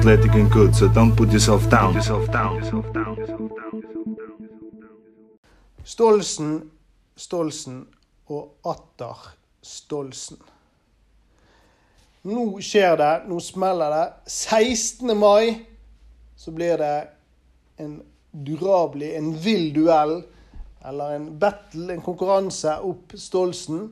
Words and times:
athletic 0.00 0.34
and 0.34 0.50
good, 0.50 0.74
so 0.74 0.88
don't 0.88 1.14
put 1.14 1.30
yourself 1.30 1.68
down. 1.68 1.94
Yourself 1.94 2.26
down. 2.32 2.62
Stolsen, 5.84 6.70
Stolsen 7.16 7.82
og 8.32 8.54
atter 8.64 9.26
Stolsen. 9.60 10.38
Nå 12.32 12.44
skjer 12.64 12.96
det, 12.96 13.10
nå 13.28 13.42
smeller 13.44 13.92
det. 13.92 14.06
16. 14.32 15.12
mai 15.20 15.66
så 16.36 16.54
blir 16.56 16.80
det 16.80 16.96
en 17.84 17.98
durabelig, 18.32 19.12
en 19.18 19.34
vill 19.36 19.68
duell. 19.76 20.22
Eller 20.88 21.18
en 21.18 21.28
battle, 21.42 21.90
en 21.92 22.00
konkurranse 22.00 22.78
opp 22.88 23.12
Stolsen. 23.20 23.84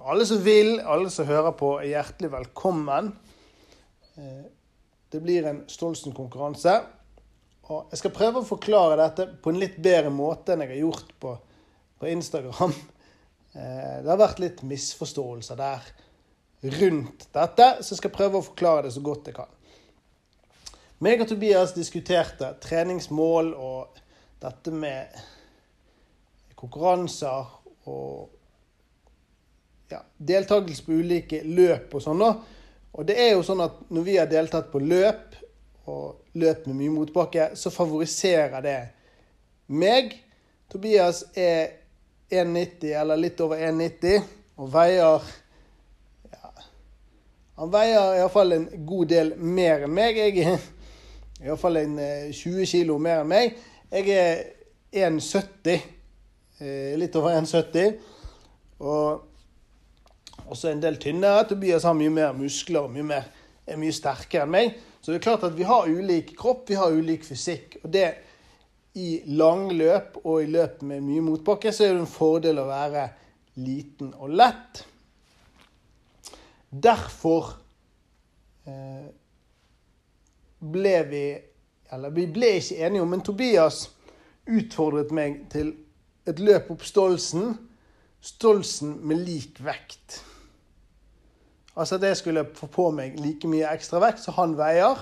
Alle 0.00 0.24
som 0.24 0.40
vil, 0.40 0.78
alle 0.80 1.12
som 1.12 1.28
hører 1.28 1.52
på, 1.60 1.74
er 1.82 1.92
hjertelig 1.92 2.32
velkommen. 2.38 3.12
Det 5.12 5.20
blir 5.20 5.44
en 5.44 5.62
Stolsen-konkurranse. 5.68 6.72
Og 7.68 7.92
jeg 7.92 8.00
skal 8.00 8.14
prøve 8.16 8.40
å 8.40 8.48
forklare 8.48 8.96
dette 8.96 9.26
på 9.44 9.52
en 9.52 9.60
litt 9.60 9.76
bedre 9.82 10.10
måte 10.12 10.54
enn 10.54 10.64
jeg 10.64 10.72
har 10.72 10.82
gjort 10.86 11.12
på, 11.20 11.34
på 12.00 12.08
Instagram. 12.08 12.72
Eh, 13.52 13.98
det 14.00 14.08
har 14.08 14.20
vært 14.20 14.40
litt 14.40 14.62
misforståelser 14.64 15.58
der 15.60 15.90
rundt 16.78 17.26
dette, 17.34 17.66
så 17.82 17.92
jeg 17.92 18.00
skal 18.00 18.14
prøve 18.14 18.40
å 18.40 18.46
forklare 18.46 18.86
det 18.86 18.94
så 18.94 19.02
godt 19.04 19.28
jeg 19.28 19.36
kan. 19.36 19.50
Meg 21.02 21.20
og 21.20 21.28
Tobias 21.28 21.74
diskuterte 21.74 22.52
treningsmål 22.62 23.52
og 23.52 24.00
dette 24.40 24.72
med 24.72 25.20
konkurranser 26.56 27.50
og 27.90 28.30
ja, 29.92 30.00
deltakelse 30.16 30.86
på 30.86 30.96
ulike 31.02 31.42
løp 31.44 31.92
og 31.98 32.04
sånn. 32.04 32.22
Og 32.92 33.06
det 33.08 33.16
er 33.16 33.30
jo 33.32 33.44
sånn 33.46 33.62
at 33.64 33.78
når 33.92 34.04
vi 34.04 34.16
har 34.18 34.28
deltatt 34.28 34.68
på 34.72 34.80
løp, 34.82 35.38
og 35.90 36.36
løp 36.38 36.66
med 36.68 36.78
mye 36.78 36.94
motbakke, 36.94 37.50
så 37.58 37.72
favoriserer 37.74 38.60
det 38.64 38.78
meg. 39.72 40.12
Tobias 40.70 41.24
er 41.34 41.78
1,90 42.32 42.92
eller 43.00 43.20
litt 43.20 43.40
over 43.44 43.60
1,90 43.60 44.22
og 44.62 44.68
veier 44.72 45.26
ja, 46.32 46.52
Han 47.58 47.72
veier 47.72 48.16
iallfall 48.20 48.56
en 48.56 48.68
god 48.86 49.10
del 49.10 49.34
mer 49.36 49.84
enn 49.86 49.92
meg. 49.96 50.16
Jeg 50.16 50.46
er 50.46 50.62
iallfall 51.42 51.80
en 51.82 51.98
20 52.32 52.68
kg 52.70 52.94
mer 53.02 53.24
enn 53.24 53.32
meg. 53.32 53.58
Jeg 53.92 54.16
er 54.16 55.10
1,70. 55.10 55.82
Eh, 56.62 56.94
litt 57.00 57.16
over 57.18 57.36
1,70. 57.40 57.98
Og 58.80 59.31
også 60.46 60.70
en 60.70 60.82
del 60.82 60.98
tynnere. 61.00 61.46
Tobias 61.48 61.86
har 61.88 61.96
mye 61.96 62.12
mer 62.12 62.34
muskler 62.36 62.86
og 62.86 62.92
mye 62.94 63.06
mer, 63.06 63.30
er 63.66 63.80
mye 63.80 63.94
sterkere 63.94 64.46
enn 64.46 64.54
meg. 64.54 64.76
Så 65.02 65.10
det 65.10 65.18
er 65.18 65.24
klart 65.26 65.46
at 65.48 65.56
vi 65.58 65.66
har 65.66 65.88
ulik 65.90 66.36
kropp, 66.38 66.68
vi 66.70 66.78
har 66.78 66.94
ulik 66.94 67.24
fysikk. 67.26 67.80
og 67.82 67.92
det 67.92 68.10
i 68.94 69.22
langløp 69.24 70.18
og 70.24 70.42
i 70.42 70.50
løp 70.52 70.82
med 70.84 71.00
mye 71.00 71.24
motbakke, 71.24 71.72
så 71.72 71.86
er 71.86 71.94
det 71.94 72.02
en 72.02 72.10
fordel 72.10 72.60
å 72.60 72.68
være 72.68 73.06
liten 73.64 74.12
og 74.18 74.34
lett. 74.36 74.82
Derfor 76.72 77.54
eh, 78.68 79.08
ble 80.60 80.98
vi 81.08 81.24
Eller 81.92 82.08
vi 82.08 82.22
ble 82.32 82.54
ikke 82.56 82.86
enige 82.86 83.02
om, 83.04 83.10
men 83.12 83.20
Tobias 83.20 83.82
utfordret 84.48 85.10
meg 85.12 85.42
til 85.52 85.74
et 86.24 86.38
løp 86.40 86.70
opp 86.72 86.86
Stolsen. 86.88 87.50
Stolsen 88.22 89.00
med 89.02 89.24
lik 89.26 89.58
vekt. 89.64 90.20
Altså 91.74 91.96
at 91.96 92.04
jeg 92.06 92.20
skulle 92.20 92.44
få 92.54 92.68
på 92.70 92.90
meg 92.94 93.16
like 93.20 93.48
mye 93.50 93.70
ekstra 93.72 93.98
vekt 94.02 94.22
som 94.22 94.36
han 94.36 94.54
veier. 94.58 95.00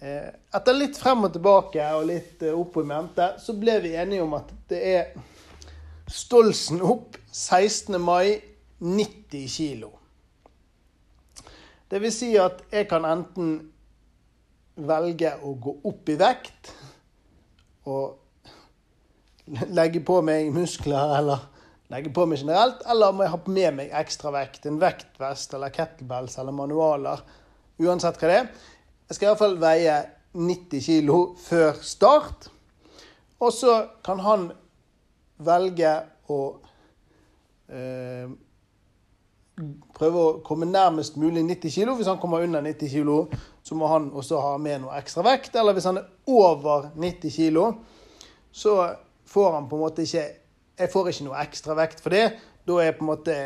Eh, 0.00 0.30
etter 0.56 0.74
litt 0.74 0.98
frem 0.98 1.28
og 1.28 1.34
tilbake 1.34 1.84
og 1.94 2.08
litt 2.08 2.42
eh, 2.42 2.56
opp 2.56 2.80
i 2.80 2.86
mente, 2.88 3.28
så 3.38 3.54
ble 3.54 3.76
vi 3.84 3.92
enige 3.94 4.24
om 4.24 4.34
at 4.38 4.50
det 4.72 4.80
er 4.94 5.12
Stolsen 6.12 6.82
opp 6.84 7.14
16. 7.30 7.94
mai 8.02 8.40
90 8.82 9.46
kilo. 9.48 9.92
Det 11.88 12.00
vil 12.02 12.12
si 12.12 12.32
at 12.40 12.64
jeg 12.72 12.88
kan 12.90 13.06
enten 13.06 13.54
velge 14.74 15.36
å 15.44 15.54
gå 15.60 15.76
opp 15.92 16.10
i 16.10 16.18
vekt 16.18 16.72
og 17.86 18.18
legge 19.76 20.00
på 20.04 20.18
meg 20.24 20.50
muskler 20.54 21.16
eller 21.20 21.51
legge 21.92 22.12
på 22.14 22.24
meg 22.28 22.40
generelt, 22.40 22.80
eller 22.88 23.12
må 23.12 23.26
jeg 23.26 23.34
ha 23.34 23.40
med 23.52 23.78
meg 23.78 23.94
ekstra 24.00 24.32
vekt, 24.34 24.66
en 24.66 24.80
vektvest 24.80 25.54
eller 25.56 25.74
kettlebells 25.74 26.38
eller 26.40 26.56
manualer, 26.56 27.20
uansett 27.82 28.20
hva 28.20 28.30
det 28.30 28.38
er. 28.40 28.50
Jeg 29.10 29.18
skal 29.18 29.28
iallfall 29.28 29.58
veie 29.60 29.98
90 30.32 30.86
kg 30.86 31.10
før 31.36 31.76
start. 31.84 32.48
Og 33.42 33.52
så 33.52 33.74
kan 34.06 34.22
han 34.22 34.46
velge 35.42 35.92
å 36.30 36.38
eh, 37.68 38.30
prøve 39.98 40.22
å 40.22 40.34
komme 40.46 40.68
nærmest 40.70 41.18
mulig 41.20 41.42
90 41.44 41.74
kg. 41.74 41.96
Hvis 41.98 42.08
han 42.08 42.20
kommer 42.22 42.46
under 42.46 42.64
90 42.64 42.92
kg, 42.94 43.40
så 43.62 43.76
må 43.78 43.90
han 43.90 44.08
også 44.14 44.40
ha 44.40 44.54
med 44.62 44.84
noe 44.84 44.96
ekstra 45.00 45.26
vekt. 45.26 45.58
Eller 45.58 45.76
hvis 45.76 45.88
han 45.90 46.00
er 46.00 46.08
over 46.30 46.92
90 46.94 47.34
kg, 47.36 47.74
så 48.52 48.78
får 49.32 49.52
han 49.58 49.68
på 49.68 49.76
en 49.76 49.84
måte 49.84 50.06
ikke 50.06 50.28
Jeg 50.82 50.90
får 50.90 51.12
ikke 51.12 51.28
noe 51.28 51.42
ekstra 51.42 51.76
vekt 51.78 52.02
for 52.02 52.14
det. 52.14 52.24
Da 52.66 52.78
er 52.82 52.96
på 52.96 53.06
en 53.06 53.12
måte 53.12 53.36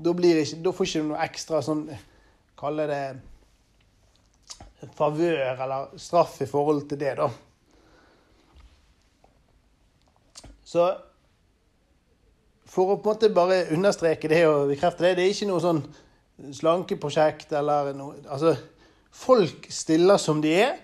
Da, 0.00 0.12
ikke, 0.16 0.62
da 0.64 0.72
får 0.72 0.86
ikke 0.88 1.02
noe 1.10 1.24
ekstra 1.26 1.60
sånn 1.64 1.84
Kalle 2.60 2.86
det 2.88 3.04
favør 4.96 5.60
eller 5.60 5.98
straff 6.00 6.38
i 6.40 6.48
forhold 6.48 6.86
til 6.88 7.00
det, 7.00 7.12
da. 7.18 7.26
Så 10.64 10.86
for 12.70 12.94
å 12.94 12.98
på 13.00 13.10
en 13.10 13.16
måte 13.16 13.32
bare 13.34 13.64
understreke 13.74 14.30
det 14.30 14.44
og 14.46 14.70
bekrefte 14.70 15.04
det, 15.04 15.16
det 15.18 15.24
er 15.26 15.34
ikke 15.34 15.48
noe 15.50 15.62
sånn 15.64 15.80
slankeprosjekt 16.60 17.52
eller 17.58 17.92
noe 17.96 18.20
Altså, 18.30 18.54
folk 19.10 19.66
stiller 19.74 20.20
som 20.22 20.40
de 20.42 20.54
er, 20.62 20.76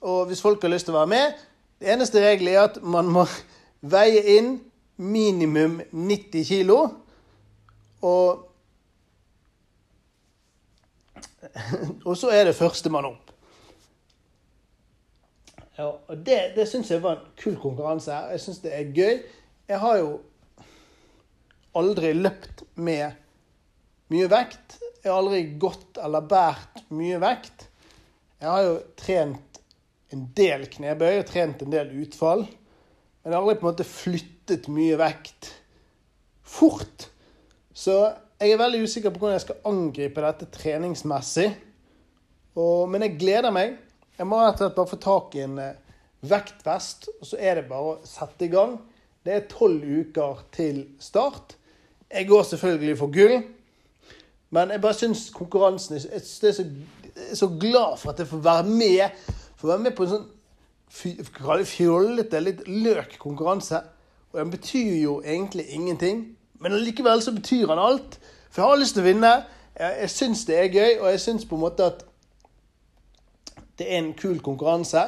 og 0.00 0.30
hvis 0.30 0.42
folk 0.44 0.62
har 0.62 0.72
lyst 0.72 0.88
til 0.88 0.94
å 0.94 1.00
være 1.00 1.12
med 1.12 1.40
Det 1.82 1.90
eneste 1.92 2.22
regelen 2.22 2.54
er 2.54 2.62
at 2.68 2.78
man 2.82 3.10
må 3.10 3.26
veie 3.96 4.22
inn 4.38 4.54
minimum 4.96 5.80
90 5.90 6.48
kilo. 6.48 6.78
Og 8.02 8.48
og 12.08 12.16
så 12.16 12.30
er 12.32 12.46
det 12.48 12.56
førstemann 12.56 13.08
opp. 13.10 13.32
Ja, 15.78 15.88
og 15.88 16.18
Det, 16.24 16.52
det 16.56 16.68
syns 16.68 16.90
jeg 16.92 17.02
var 17.02 17.18
en 17.18 17.32
kul 17.40 17.56
konkurranse. 17.60 18.14
Jeg 18.34 18.44
syns 18.44 18.60
det 18.64 18.74
er 18.76 18.92
gøy. 18.94 19.22
Jeg 19.68 19.80
har 19.80 19.98
jo 20.02 20.12
aldri 21.78 22.12
løpt 22.14 22.64
med 22.74 23.16
mye 24.12 24.28
vekt. 24.30 24.78
Jeg 25.02 25.10
har 25.10 25.18
aldri 25.18 25.42
gått 25.60 25.98
eller 25.98 26.24
båret 26.28 26.84
mye 26.92 27.18
vekt. 27.22 27.68
Jeg 28.42 28.50
har 28.50 28.66
jo 28.66 28.76
trent 28.98 29.60
en 30.12 30.26
del 30.36 30.66
knebøy 30.70 31.22
og 31.22 31.28
trent 31.30 31.64
en 31.64 31.72
del 31.72 31.92
utfall. 32.02 32.44
Jeg 33.22 33.30
har 33.30 33.38
aldri 33.38 33.54
på 33.54 33.66
en 33.66 33.70
måte 33.70 33.86
flyttet 33.86 34.66
mye 34.72 34.96
vekt 34.98 35.52
fort. 36.42 37.06
Så 37.70 37.94
jeg 38.42 38.50
er 38.50 38.58
veldig 38.58 38.82
usikker 38.82 39.12
på 39.14 39.22
hvordan 39.22 39.36
jeg 39.36 39.44
skal 39.44 39.68
angripe 39.70 40.24
dette 40.24 40.48
treningsmessig. 40.50 41.46
Og, 42.58 42.88
men 42.90 43.06
jeg 43.06 43.20
gleder 43.20 43.54
meg. 43.54 43.76
Jeg 44.18 44.26
må 44.28 44.40
rett 44.42 44.58
og 44.58 44.64
slett 44.64 44.74
bare 44.76 44.90
få 44.90 44.98
tak 45.04 45.36
i 45.38 45.44
en 45.44 45.54
eh, 45.62 45.78
vektvest, 46.26 47.08
og 47.20 47.30
så 47.30 47.38
er 47.38 47.60
det 47.60 47.68
bare 47.70 47.94
å 47.94 48.00
sette 48.06 48.46
i 48.46 48.50
gang. 48.52 48.74
Det 49.22 49.36
er 49.36 49.46
tolv 49.50 49.86
uker 49.86 50.42
til 50.54 50.82
start. 51.02 51.56
Jeg 52.10 52.28
går 52.28 52.44
selvfølgelig 52.50 52.98
for 52.98 53.14
gull, 53.14 53.38
men 54.52 54.74
jeg 54.74 54.82
bare 54.82 54.98
syns 54.98 55.28
konkurransen 55.32 55.96
Jeg 55.96 56.10
er 56.18 56.26
så, 56.26 56.66
er 57.14 57.38
så 57.38 57.48
glad 57.48 57.96
for 58.02 58.12
at 58.12 58.20
jeg 58.20 58.28
får 58.28 58.42
være 58.44 58.68
med. 58.68 59.22
Får 59.56 59.72
være 59.72 59.84
med 59.86 59.96
på 59.96 60.04
en 60.04 60.12
sånn 60.16 60.28
fjollete, 60.92 62.40
litt 62.40 62.62
løk 62.68 63.16
konkurranse. 63.22 63.82
Og 64.32 64.40
den 64.40 64.52
betyr 64.52 64.94
jo 65.02 65.18
egentlig 65.20 65.66
ingenting, 65.74 66.22
men 66.60 66.78
likevel 66.84 67.22
så 67.22 67.34
betyr 67.34 67.68
han 67.72 67.80
alt. 67.80 68.18
For 68.50 68.62
jeg 68.62 68.70
har 68.70 68.80
lyst 68.80 68.96
til 68.96 69.04
å 69.04 69.08
vinne. 69.08 69.32
Jeg, 69.76 69.96
jeg 70.04 70.10
syns 70.12 70.44
det 70.48 70.58
er 70.58 70.72
gøy, 70.72 70.92
og 71.00 71.10
jeg 71.10 71.20
syns 71.20 71.46
på 71.48 71.56
en 71.56 71.64
måte 71.64 71.88
at 71.88 72.04
det 73.80 73.88
er 73.88 73.98
en 74.02 74.12
kul 74.14 74.40
konkurranse, 74.44 75.04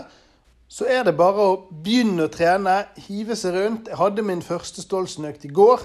så 0.69 0.87
er 0.91 1.05
det 1.07 1.17
bare 1.17 1.45
å 1.45 1.59
begynne 1.69 2.25
å 2.27 2.33
trene, 2.33 2.79
hive 3.07 3.37
seg 3.39 3.55
rundt. 3.55 3.91
Jeg 3.93 4.01
hadde 4.01 4.25
min 4.27 4.43
første 4.43 4.83
Stolsenøkt 4.83 5.45
i 5.47 5.53
går. 5.55 5.85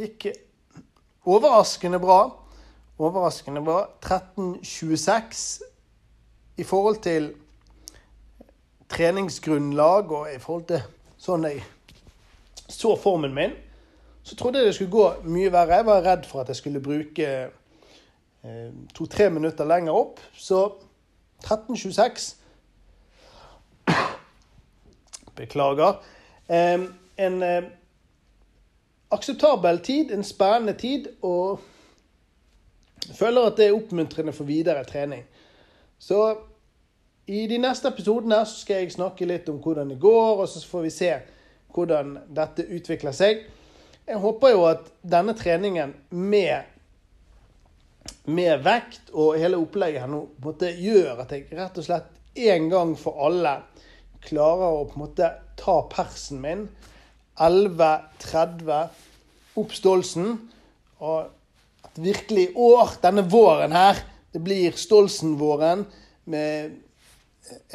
Gikk 0.00 0.28
overraskende 1.28 2.00
bra. 2.00 2.20
Overraskende 3.02 3.60
bra. 3.66 3.82
13.26 4.06 5.42
i 6.62 6.64
forhold 6.64 7.02
til 7.04 7.32
treningsgrunnlag 8.92 10.12
og 10.12 10.28
i 10.32 10.38
forhold 10.42 10.68
til 10.70 10.82
sånn 11.22 11.46
jeg 11.48 11.62
så 12.72 12.94
formen 12.96 13.34
min, 13.34 13.52
så 14.22 14.36
trodde 14.36 14.58
jeg 14.60 14.70
det 14.70 14.76
skulle 14.76 14.94
gå 14.94 15.06
mye 15.28 15.50
verre. 15.52 15.80
Jeg 15.80 15.86
var 15.86 16.04
redd 16.06 16.28
for 16.28 16.42
at 16.42 16.48
jeg 16.52 16.60
skulle 16.60 16.82
bruke 16.82 17.28
eh, 17.28 18.70
to-tre 18.94 19.28
minutter 19.30 19.66
lenger 19.68 19.92
opp. 19.98 20.20
Så 20.32 20.62
13.26. 21.44 22.30
Beklager. 25.36 25.98
En 26.48 27.42
eh, 27.42 27.68
akseptabel 29.12 29.82
tid, 29.84 30.12
en 30.14 30.24
spennende 30.24 30.76
tid, 30.78 31.10
og 31.22 31.60
føler 33.18 33.50
at 33.50 33.58
det 33.58 33.68
er 33.68 33.76
oppmuntrende 33.76 34.32
for 34.32 34.48
videre 34.48 34.84
trening. 34.84 35.24
Så 35.98 36.36
i 37.30 37.46
de 37.46 37.58
neste 37.62 37.86
episodene 37.92 38.40
skal 38.50 38.82
jeg 38.82 38.94
snakke 38.96 39.26
litt 39.28 39.48
om 39.52 39.60
hvordan 39.62 39.92
det 39.92 40.00
går, 40.02 40.42
og 40.42 40.48
så 40.50 40.62
får 40.66 40.86
vi 40.86 40.92
se 40.94 41.10
hvordan 41.72 42.16
dette 42.34 42.66
utvikler 42.66 43.14
seg. 43.16 43.44
Jeg 44.08 44.18
håper 44.18 44.54
jo 44.54 44.64
at 44.66 44.88
denne 45.06 45.34
treningen 45.38 45.94
med, 46.10 46.66
med 48.26 48.64
vekt 48.66 49.12
og 49.14 49.38
hele 49.38 49.60
opplegget 49.62 50.02
her 50.02 50.10
nå 50.10 50.24
på 50.26 50.42
en 50.42 50.48
måte 50.50 50.72
gjør 50.74 51.22
at 51.22 51.36
jeg 51.36 51.46
rett 51.54 51.78
og 51.78 51.86
slett 51.86 52.10
en 52.42 52.68
gang 52.72 52.96
for 52.98 53.22
alle 53.28 53.54
klarer 54.26 54.80
å 54.80 54.86
på 54.88 54.98
en 54.98 55.04
måte 55.04 55.30
ta 55.58 55.76
persen 55.92 56.42
min 56.42 56.66
11.30 57.38 58.72
opp 59.62 59.74
Stolsen. 59.76 60.34
Og 61.02 61.18
at 61.86 61.98
virkelig 62.02 62.48
i 62.50 62.54
år, 62.58 62.96
denne 63.02 63.24
våren 63.30 63.74
her, 63.74 63.98
det 64.32 64.40
blir 64.42 64.74
Stolsen-våren 64.78 65.84
med 66.30 66.78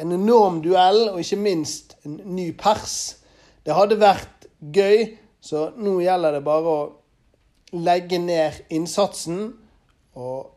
en 0.00 0.12
enorm 0.12 0.60
duell 0.64 1.08
og 1.10 1.20
ikke 1.22 1.40
minst 1.40 1.96
en 2.06 2.20
ny 2.34 2.50
pers. 2.58 3.18
Det 3.66 3.76
hadde 3.76 3.98
vært 4.00 4.48
gøy, 4.74 5.16
så 5.40 5.68
nå 5.76 5.98
gjelder 6.02 6.38
det 6.38 6.44
bare 6.46 6.74
å 6.74 6.86
legge 7.76 8.18
ned 8.22 8.62
innsatsen 8.74 9.42
og 10.18 10.54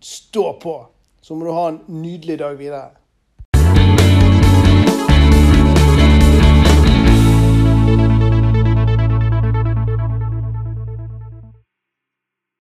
stå 0.00 0.46
på. 0.62 0.76
Så 1.20 1.36
må 1.36 1.44
du 1.44 1.52
ha 1.52 1.66
en 1.72 1.82
nydelig 1.92 2.38
dag 2.40 2.56
videre. 2.58 2.94